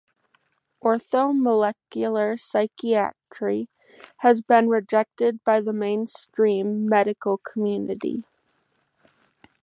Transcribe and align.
Orthomolecular 0.83 2.39
psychiatry 2.39 3.69
has 4.17 4.41
been 4.41 4.67
rejected 4.67 5.43
by 5.43 5.61
the 5.61 5.73
mainstream 5.73 6.87
medical 6.89 7.37
community. 7.37 8.23